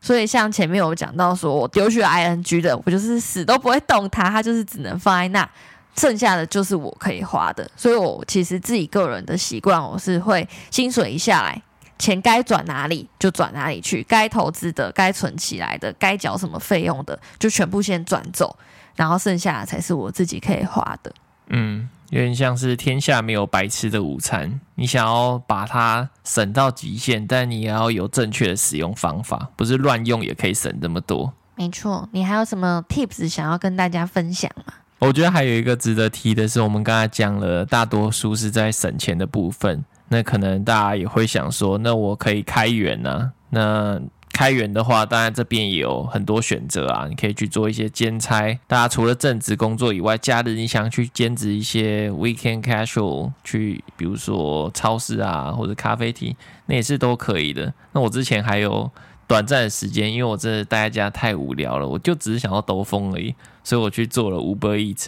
[0.00, 5.46] 所以像前面有讲到说，我丢去 ING 的，我就是死都不会动它，它就是只能放在那，
[5.94, 7.70] 剩下的就是我可以花的。
[7.76, 11.60] 所以我其实自己个人的习惯，我是会薪水一下来，
[11.98, 18.56] 钱该转哪里就转哪里去，该投资的、该存起来的、该缴什么费用的，就全部先转走，
[18.96, 21.12] 然后剩下的才是我自己可以花的。
[21.50, 31.32] 嗯，有点像是天下没有白吃的午餐，你想要把它省到极限，但你也要有正确的使用方法，不是乱用也可以省这么多。
[31.56, 34.72] 没错，你还有什么 tips 想要跟大家分享吗？
[34.98, 39.84] 我觉得还有一个值得提的是，我们刚才讲了，大多数是在省钱的部分。
[40.08, 43.30] 那可能大家也会想说，那我可以开源啊？
[43.48, 44.00] 那
[44.40, 48.58] 开源的话，当然这边也有很多选择啊，你可以去做一些兼差。
[48.66, 56.34] 大家除了正职工作以外，假日你想去兼职一些 weekend casual，去比如说超市啊或者咖啡厅，
[56.64, 57.74] 那也是都可以的。
[57.92, 58.90] 那我之前还有。
[59.28, 63.32] 短暂的时间，因为我真的待在家太无聊了，我就只是想要兜风而已，
[63.62, 65.06] 所以我去做了 Uber Eat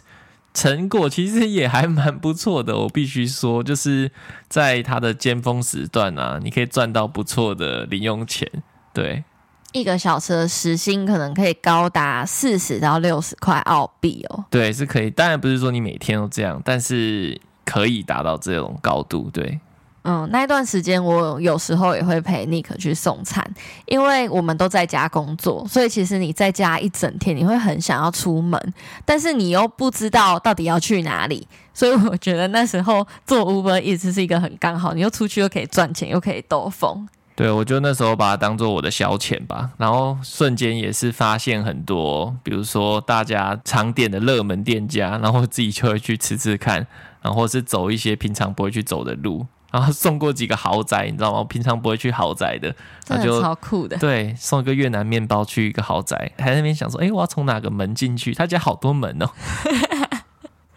[0.55, 2.79] 成果其实也还蛮不错的。
[2.79, 4.13] 我必须说，就是
[4.49, 8.49] 在它的尖峰时段啊，你可以赚到不错的零用钱。
[8.93, 9.25] 对，
[9.73, 14.45] 一个小时的时薪可能可以高达四十到六十块澳币哦。
[14.51, 15.11] 对，是可以。
[15.11, 19.31] 当然不是说你每天都这样，但是可以达到这种高度。
[19.33, 19.61] 对。
[20.05, 23.49] 嗯，那一段时间我有时候也会陪 Nick 去送餐，
[23.87, 28.61] 因为我们都在家工作，所以其实你在家一整天，你会很想要出门，
[29.05, 37.09] 但是你又不知道到底要去哪里，所以我觉得那时候做 Uber 一直是一个很刚好，你又出去又可以赚钱，又可以兜风。
[37.35, 46.87] 对，我就那时候把它当做我的消遣吧，然后瞬间也是发现很多，比如说大家常点的热门店家，然后自己就会去吃吃看，
[47.23, 49.47] 然后是走一些平常不会去走的路。
[49.71, 51.39] 然后送过几个豪宅，你知道吗？
[51.39, 52.75] 我平常不会去豪宅的，
[53.09, 53.97] 那就超酷的。
[53.97, 58.35] 对，送一个越南面包去一个豪宅，还在那边想说，哎，我要从哪个门进去？
[58.35, 59.31] 他家好多门哦。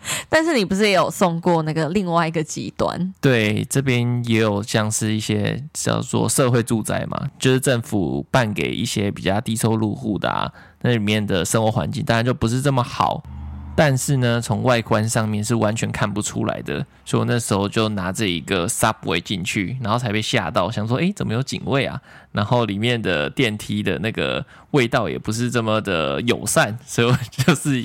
[0.30, 3.14] 但是你不是也有送过那个另外一个极端？
[3.22, 10.52] 对，这边也有像是一些叫做社会住宅嘛，就是政府办给一些比较低收入户的啊，
[10.82, 13.24] 那里面的生活环境当然就不是这么好。
[13.78, 22.02] 但是呢，从外观上面是完全看不出来的，所以我那时候就拿着一个 Subway 进去，然后才被吓到，想说，诶，怎么有警卫啊？
[22.32, 27.84] 然后里面的电梯的那个味道也不是这么的友善，所以就是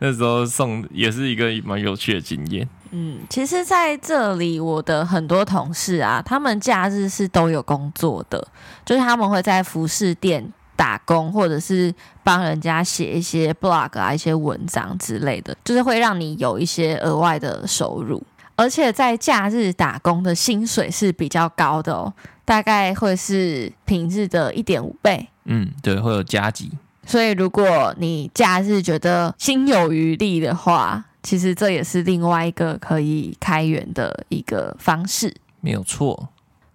[0.00, 2.68] 那时候送也是一个蛮有趣的经验。
[2.90, 8.48] 嗯，其实在这里，我的很多同事啊，他们假日是都有工作的，
[8.84, 10.52] 就是他们会在服饰店。
[10.78, 18.22] 打工，或者是帮人家写一些 blog 啊，一些文章之类的，就是会让你有一些额外的收入。
[18.54, 22.12] 而且在假日打工的薪水是比较高的哦，
[22.44, 25.28] 大概会是平日的一点五倍。
[25.46, 26.70] 嗯，对，会有加急。
[27.04, 35.34] 所以如果你假日觉得心有余力的话，其实这也是另外一个可以开源的一个方式。
[35.60, 36.28] 没有错。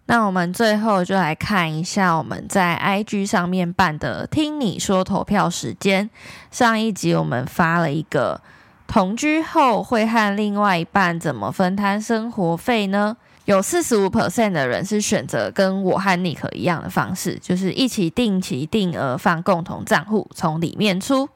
[0.06, 6.10] 那我们最后就来看一下我们在 IG 上面办的“听你说”投票时间。
[6.52, 8.42] 上一集我们发了一个
[8.86, 13.16] 同居后会和另外一半怎么分摊生活费呢？
[13.46, 21.30] 有四十五 percent 的人是选择跟我和 Nick 一样的方式，就是一起定期定额放共同账户，从里面出。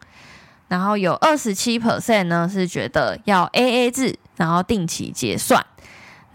[0.67, 5.65] 然后有二十七 percent 呢是觉得要 AA 制，然后定期结算。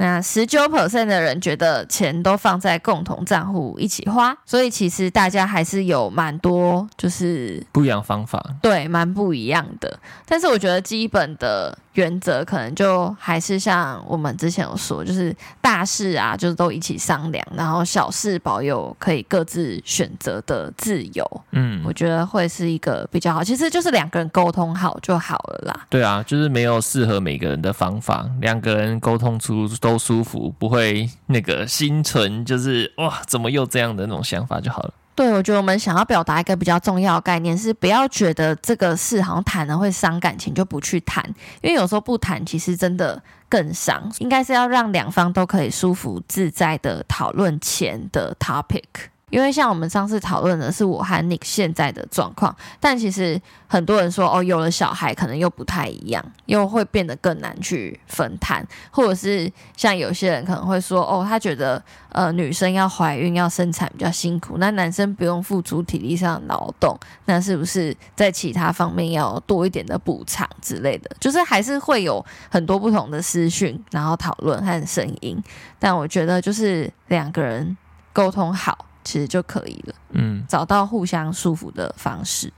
[0.03, 10.01] 那十九 percent 的人觉得钱都放在共同账户一起花，所以其实大家还是有蛮多就是不一样方法，对，蛮不一样的。
[10.27, 11.79] 但是我觉得基本的。
[11.95, 21.43] 原则可能就还是像我们之前有说，就是大事啊，就是都一起商量，然后小事保有可以各自选择的自由。
[21.51, 25.87] 嗯，我觉得会是一个比较好，其实就是两个人沟通好就好了啦。
[25.91, 34.95] 对啊，就是没有适合每个人的方法，两个人沟通出都舒服，不会那个心存就是哇，怎么又这样的那种想法就好了。
[35.15, 41.23] 对，我觉得我们想要表达一个比较重要的概念是，不要觉得这个事好像谈了会伤感情，就不去谈，
[41.61, 44.11] 因为有时候不谈，其实真的更伤。
[44.19, 49.12] 应该是要让两方都可以舒服自在的讨论前的 topic。
[49.33, 71.11] 因为像我们上次讨论的是我和 Nick 现在的状况，但其实很多人说哦，有了小孩可能又不太一样，又会变得更难去分摊，或者是像有些人可能会说哦，他觉得呃女生要怀孕要生产比较辛苦，那男生不用付出体力上的劳动，那是不是在其他方面要多一点的补偿之类的？
[71.19, 75.43] 就是还是会有很多不同的资讯，然后讨论和声音，
[75.79, 77.75] 但我觉得就是两个人
[78.13, 78.77] 沟通好。
[79.05, 82.53] 其实就可以了，嗯，找到互相舒服的方式，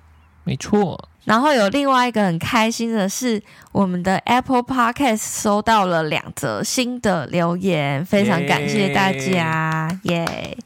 [0.44, 1.08] 没错。
[1.24, 3.42] 然后有另外一个很开心的是，
[3.72, 10.62] 我们的 Apple Podcast 收到了两则新的留言，非常感谢大家，耶！Yeah!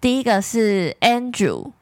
[0.00, 1.72] 第一个是 Andrew，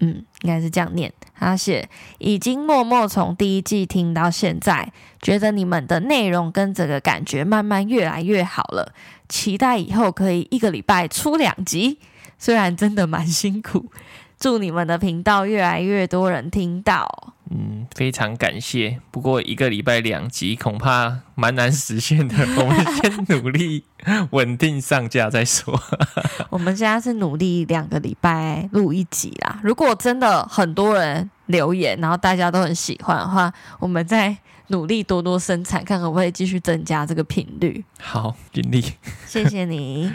[0.00, 1.14] 嗯，应该是这样念。
[1.34, 1.88] 他写
[2.18, 8.92] 已经默默从第一季听到现在，觉得你们的内容跟整个感觉慢慢越来越好了，
[9.28, 11.98] 期待以后可以一个礼拜出两集，
[12.42, 13.92] 虽然真的蛮辛苦。
[14.40, 17.32] 祝你们的频道越来越多人听到。
[17.48, 18.98] 嗯，非常感谢。
[19.12, 23.84] 不过一个礼拜两集恐怕蛮难实现的，我们先努力
[24.30, 25.80] 稳定上架再说。
[26.50, 29.60] 我们现在是努力两个礼拜录一集啦。
[29.62, 34.36] 如果真的很多人留言，然后大家都很喜欢的话，我们再
[34.66, 37.84] 努力多多生产，看可不可以继续增加这个频率。
[38.00, 38.82] 好，尽力。
[39.28, 40.10] 谢谢你。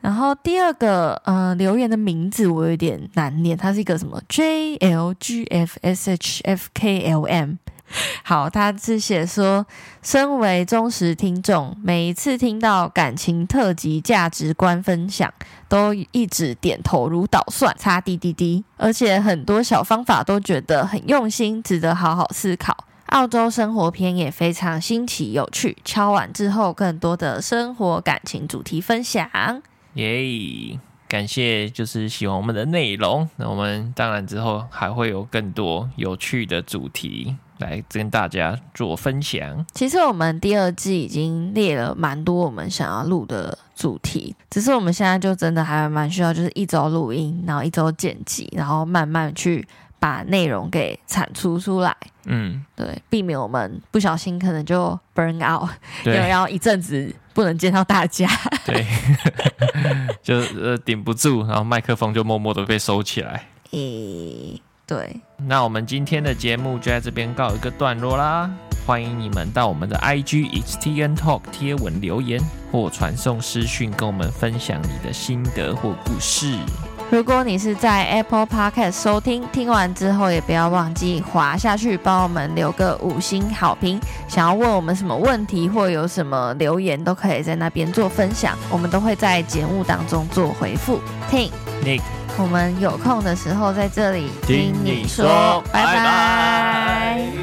[0.00, 7.54] 然后第二个呃留言的名字我有点难念，它是一个什么 J L G F S H F K L M。
[8.22, 9.66] 好，他是写说，
[10.00, 15.28] 身为忠实听众，每一次听到感情特辑价值观分享，
[15.68, 22.84] 都一直点头如捣蒜，擦滴滴滴，而且很多小方法都觉得很用心，值得好好思考。
[23.06, 29.28] 澳洲生活篇也非常新奇有趣，敲完之后更多的生活感情主题分享。
[29.94, 30.78] 耶
[31.08, 33.28] 感谢，就是喜欢我们的内容。
[33.34, 39.66] 那我们当然之后还会有更多有趣的主题来跟大家做分享。
[39.74, 49.66] 其实我们第二季已经列了蛮多我们想要录的主题，只是我们现在就真的还蛮需要，就是一周录音，然后一周剪辑，然后慢慢去
[49.98, 51.96] 把内容给产出出来。
[52.26, 55.68] 嗯，对，避免我们不小心可能就 burn out，
[56.04, 57.12] 对， 然后一阵子。
[57.40, 58.28] 不能见到大家，
[58.66, 58.84] 对，
[60.22, 63.46] 就呃顶不住，然后麦克风就默默的被收起来。
[63.70, 68.50] 诶、欸，对，那我们今天的节目就在这边告一个段落啦。
[68.86, 72.38] 欢迎你们到我们的 IG XTN Talk 贴文留言，
[72.70, 76.54] 或传送私讯跟我们分享你的心得或故事。
[77.10, 84.00] 如果你是在 Apple Podcast 收听，听完之后也不要忘记滑下去帮我们留个五星好评。
[84.28, 91.00] 想要问我们什么问题或有什么留言，都可以在那边做分享，我们都会在节目当中做回复。
[91.28, 91.50] 听
[91.84, 92.00] ，Nick，
[92.38, 97.39] 我们有空的时候在这里听你说，拜拜。